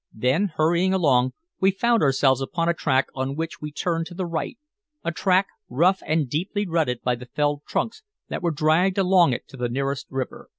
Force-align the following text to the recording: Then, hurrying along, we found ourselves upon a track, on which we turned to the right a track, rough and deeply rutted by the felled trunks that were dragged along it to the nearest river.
Then, 0.15 0.53
hurrying 0.55 0.95
along, 0.95 1.33
we 1.59 1.69
found 1.69 2.01
ourselves 2.01 2.41
upon 2.41 2.67
a 2.67 2.73
track, 2.73 3.09
on 3.13 3.35
which 3.35 3.61
we 3.61 3.71
turned 3.71 4.07
to 4.07 4.15
the 4.15 4.25
right 4.25 4.57
a 5.03 5.11
track, 5.11 5.45
rough 5.69 6.01
and 6.07 6.27
deeply 6.27 6.65
rutted 6.67 7.03
by 7.03 7.13
the 7.13 7.27
felled 7.27 7.61
trunks 7.67 8.01
that 8.27 8.41
were 8.41 8.49
dragged 8.49 8.97
along 8.97 9.33
it 9.33 9.47
to 9.49 9.57
the 9.57 9.69
nearest 9.69 10.07
river. 10.09 10.49